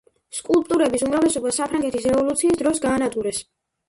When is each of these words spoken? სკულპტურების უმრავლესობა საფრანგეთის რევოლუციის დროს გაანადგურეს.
სკულპტურების 0.35 1.03
უმრავლესობა 1.07 1.51
საფრანგეთის 1.57 2.07
რევოლუციის 2.13 2.57
დროს 2.63 2.81
გაანადგურეს. 2.87 3.43